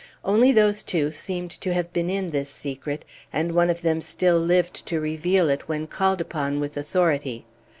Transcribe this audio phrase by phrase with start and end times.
[0.25, 4.39] Only those two seemed to have been in this secret, and one of them still
[4.39, 7.45] lived to reveal it when called upon with authority.